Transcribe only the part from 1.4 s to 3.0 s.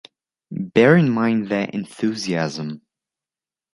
their enthusiasm!